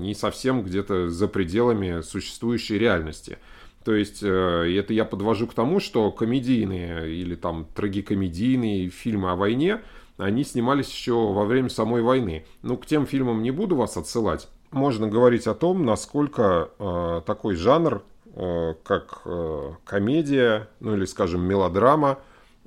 [0.00, 3.38] не совсем где-то за пределами существующей реальности.
[3.84, 9.80] То есть это я подвожу к тому, что комедийные или там трагикомедийные фильмы о войне,
[10.18, 12.44] они снимались еще во время самой войны.
[12.60, 17.56] Ну, к тем фильмам не буду вас отсылать, можно говорить о том, насколько э, такой
[17.56, 18.02] жанр,
[18.34, 22.18] э, как э, комедия, ну или, скажем, мелодрама,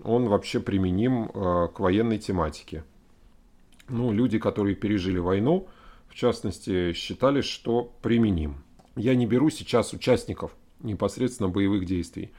[0.03, 2.83] он вообще применим э, к военной тематике.
[3.89, 5.67] Ну, люди, которые пережили войну,
[6.07, 8.63] в частности, считали, что применим.
[8.95, 12.31] Я не беру сейчас участников непосредственно боевых действий.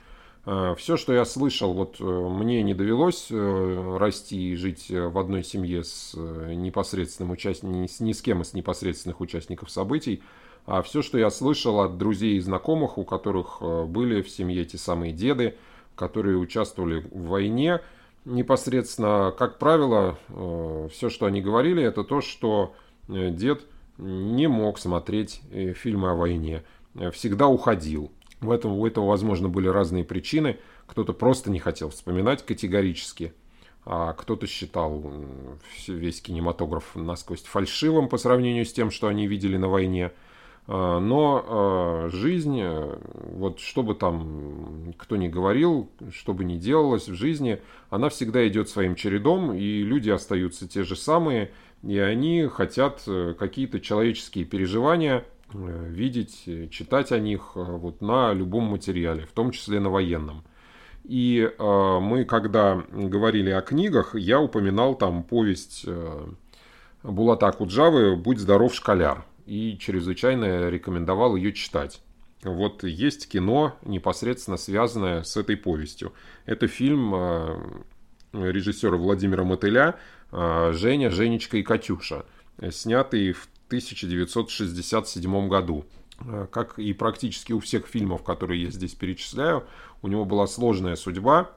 [0.46, 5.18] Э, Все, что я слышал, вот э, мне не довелось э, расти и жить в
[5.18, 10.22] одной семье с непосредственным участником, ни с кем из непосредственных участников событий,
[10.66, 14.78] а все, что я слышал от друзей и знакомых, у которых были в семье те
[14.78, 15.56] самые деды,
[15.94, 17.80] которые участвовали в войне,
[18.24, 20.18] непосредственно, как правило,
[20.90, 22.74] все, что они говорили, это то, что
[23.08, 23.66] дед
[23.98, 25.40] не мог смотреть
[25.76, 26.62] фильмы о войне,
[27.12, 28.10] всегда уходил.
[28.40, 30.58] В этом, у этого, возможно, были разные причины.
[30.86, 33.32] Кто-то просто не хотел вспоминать категорически,
[33.86, 35.12] а кто-то считал
[35.88, 40.12] весь кинематограф насквозь фальшивым по сравнению с тем, что они видели на войне.
[40.66, 42.98] А, но а, жизнь, э,
[43.34, 47.60] вот что бы там кто ни говорил, что бы ни делалось в жизни,
[47.90, 51.52] она всегда идет своим чередом, и люди остаются те же самые,
[51.82, 58.64] и они хотят э, какие-то человеческие переживания э, видеть, читать о них вот на любом
[58.64, 60.44] материале, в том числе на военном.
[61.04, 65.86] И мы, когда говорили о книгах, я упоминал там повесть
[67.02, 72.00] Булата Акуджавы «Будь здоров, школяр» и чрезвычайно рекомендовал ее читать.
[72.42, 76.12] Вот есть кино, непосредственно связанное с этой повестью.
[76.44, 77.82] Это фильм э,
[78.32, 79.96] режиссера Владимира Мотыля
[80.30, 82.26] э, «Женя, Женечка и Катюша»,
[82.70, 85.86] снятый в 1967 году.
[86.20, 89.64] Э, как и практически у всех фильмов, которые я здесь перечисляю,
[90.02, 91.50] у него была сложная судьба.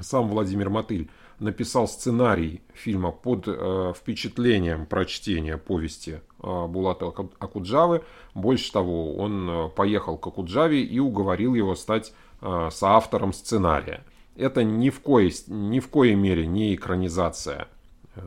[0.00, 8.02] Сам Владимир Мотыль написал сценарий фильма под э, впечатлением прочтения повести э, Булата Акуджавы.
[8.34, 14.04] Больше того, он э, поехал к Акуджаве и уговорил его стать э, соавтором сценария.
[14.36, 17.68] Это ни в, коей, ни в коей мере не экранизация
[18.14, 18.20] э,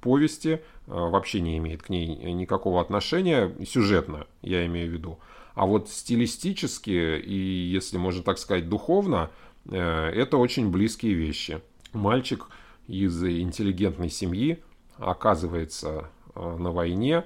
[0.00, 5.18] повести, э, вообще не имеет к ней никакого отношения, сюжетно я имею в виду.
[5.54, 9.30] А вот стилистически и, если можно так сказать, духовно,
[9.66, 11.60] э, это очень близкие вещи
[11.94, 12.46] мальчик
[12.86, 14.62] из интеллигентной семьи
[14.98, 17.24] оказывается э, на войне,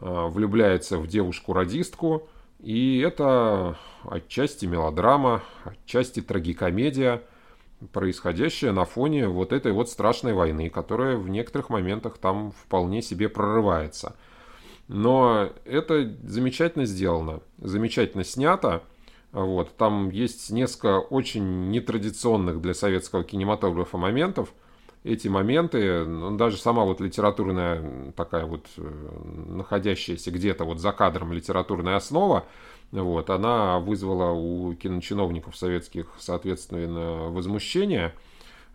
[0.00, 2.28] э, влюбляется в девушку-радистку,
[2.60, 7.22] и это отчасти мелодрама, отчасти трагикомедия,
[7.92, 13.28] происходящая на фоне вот этой вот страшной войны, которая в некоторых моментах там вполне себе
[13.28, 14.16] прорывается.
[14.88, 18.82] Но это замечательно сделано, замечательно снято,
[19.34, 24.54] вот, там есть несколько очень нетрадиционных для советского кинематографа моментов.
[25.02, 28.82] Эти моменты, ну, даже сама вот литературная такая вот э,
[29.48, 32.46] находящаяся где-то вот за кадром литературная основа,
[32.92, 38.14] вот, она вызвала у киночиновников советских, соответственно, возмущение.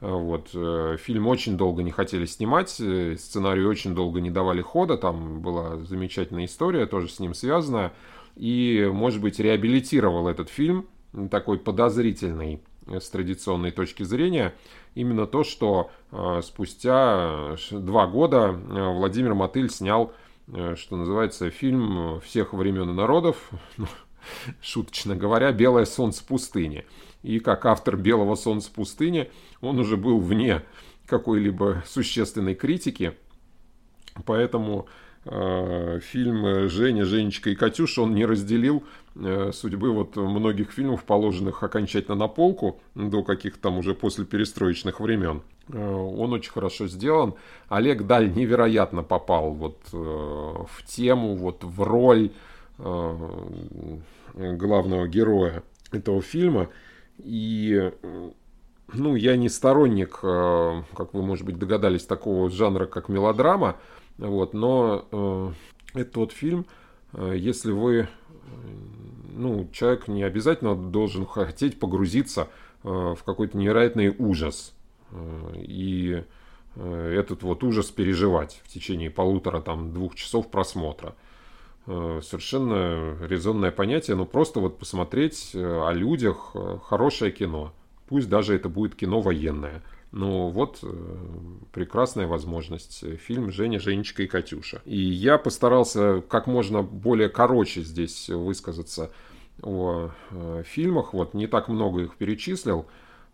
[0.02, 4.98] Вот, э, фильм очень долго не хотели снимать, э, сценарию очень долго не давали хода,
[4.98, 7.94] там была замечательная история, тоже с ним связанная
[8.40, 10.88] и, может быть, реабилитировал этот фильм,
[11.30, 14.56] такой подозрительный э, с традиционной точки зрения,
[14.96, 20.14] именно то, что э, спустя два года э, Владимир Мотыль снял,
[20.48, 23.88] э, что называется, фильм всех времен и народов, ну,
[24.62, 26.86] шуточно говоря, «Белое солнце пустыни».
[27.24, 29.30] И как автор «Белого солнца пустыни»
[29.60, 30.64] он уже был вне
[31.08, 33.18] какой-либо существенной критики,
[34.26, 34.92] поэтому Э,
[35.24, 38.84] фильм «Женя, Женечка и Катюша» он не разделил
[39.16, 45.02] э, судьбы вот многих фильмов, положенных окончательно на полку до каких-то там уже после перестроечных
[45.02, 45.42] времен.
[45.68, 47.34] Э, он очень хорошо сделан.
[47.68, 52.32] Олег Даль невероятно попал вот в тему, вот в роль
[54.34, 56.70] главного героя этого фильма.
[57.18, 57.92] И
[58.94, 63.76] ну, я не сторонник, как вы, может быть, догадались, такого жанра, как мелодрама,
[64.28, 66.66] вот, но э, это тот фильм,
[67.14, 68.08] э, если вы, э,
[69.34, 72.50] ну, человек не обязательно должен хотеть погрузиться
[72.84, 74.74] э, в какой-то невероятный ужас.
[75.12, 76.24] Э, и
[76.76, 81.16] э, этот вот ужас переживать в течение полутора, там, двух часов просмотра.
[81.88, 87.74] Э, совершенно резонное понятие, но просто вот посмотреть э, о людях э, хорошее кино.
[88.08, 89.82] Пусть даже это будет кино военное.
[90.12, 91.18] Ну вот э,
[91.72, 93.04] прекрасная возможность.
[93.20, 94.82] Фильм «Женя, Женечка и Катюша».
[94.86, 99.12] И я постарался как можно более короче здесь высказаться
[99.62, 101.14] о э, фильмах.
[101.14, 102.88] Вот не так много их перечислил.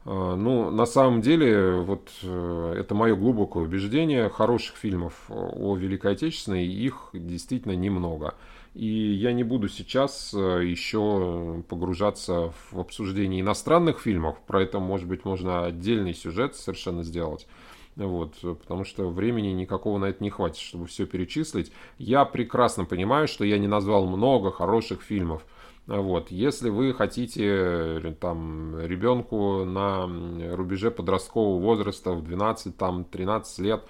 [0.03, 4.29] Э, ну, на самом деле, вот это мое глубокое убеждение.
[4.29, 8.35] Хороших фильмов о Великой Отечественной их действительно немного.
[8.75, 14.37] И я не буду сейчас э, еще погружаться в обсуждение иностранных фильмов.
[14.45, 17.47] Про это, может быть, можно отдельный сюжет совершенно сделать.
[17.95, 21.71] Вот, потому что времени никакого на это не хватит, чтобы все перечислить.
[21.97, 25.45] Я прекрасно понимаю, что я не назвал много хороших фильмов.
[25.87, 30.05] Вот, если вы хотите э, там ребенку на
[30.53, 33.85] рубеже подросткового возраста в 12, там 13 лет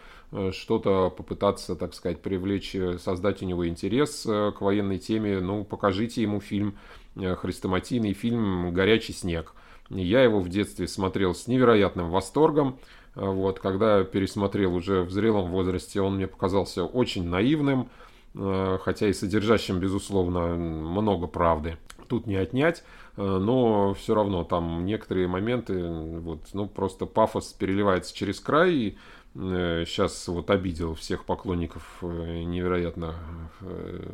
[0.51, 5.63] что-то попытаться, так сказать, привлечь, э, создать у него интерес э, к военной теме, ну,
[5.63, 6.77] покажите ему фильм,
[7.15, 9.53] хрестоматийный фильм «Горячий снег».
[9.89, 12.77] Я его в детстве смотрел с невероятным восторгом.
[13.13, 17.89] Вот, когда пересмотрел уже в зрелом возрасте, он мне показался очень наивным,
[18.33, 21.77] хотя и содержащим, безусловно, много правды.
[22.09, 22.83] Тут не отнять,
[23.15, 28.97] но все равно там некоторые моменты, вот, ну, просто пафос переливается через край, и
[29.35, 33.15] сейчас вот обидел всех поклонников невероятно,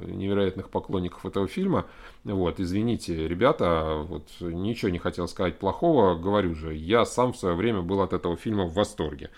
[0.08, 1.86] невероятных поклонников этого фильма.
[2.24, 7.56] Вот, извините, ребята, вот ничего не хотел сказать плохого, говорю же, я сам в свое
[7.56, 9.30] время был от этого фильма в восторге.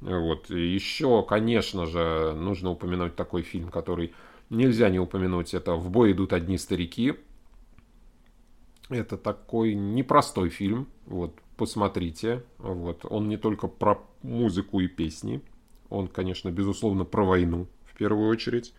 [0.00, 0.50] Вот.
[0.50, 4.14] Еще, конечно же, нужно упомянуть такой фильм, который
[4.50, 5.54] нельзя не упомянуть.
[5.54, 7.14] Это «В бой идут одни старики».
[8.88, 10.86] Это такой непростой фильм.
[11.06, 12.42] Вот, посмотрите.
[12.58, 13.04] Вот.
[13.08, 15.42] Он не только про музыку и песни.
[15.88, 18.74] Он, конечно, безусловно, про войну в первую очередь.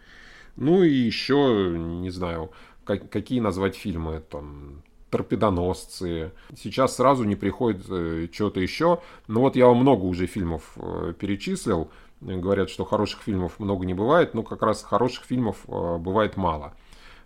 [0.55, 2.51] Ну и еще, не знаю,
[2.83, 4.23] как, какие назвать фильмы.
[4.29, 6.31] Там, торпедоносцы.
[6.55, 8.99] Сейчас сразу не приходит э, что-то еще.
[9.27, 11.89] Но вот я вам много уже фильмов э, перечислил.
[12.19, 16.73] Говорят, что хороших фильмов много не бывает, но как раз хороших фильмов э, бывает мало.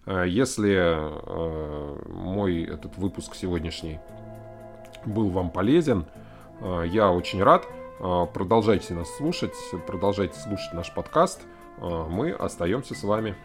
[0.06, 4.00] Э, если э, мой этот выпуск сегодняшний
[5.06, 6.06] был вам полезен,
[6.60, 7.66] э, я очень рад.
[8.00, 9.56] Э, продолжайте нас слушать,
[9.88, 11.42] продолжайте слушать наш подкаст.
[11.78, 13.36] Э, мы остаемся с вами.